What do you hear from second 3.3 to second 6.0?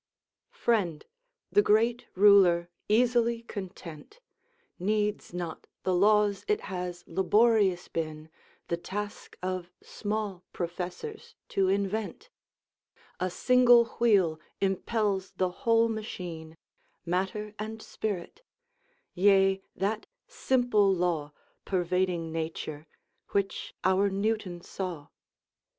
content, Needs not the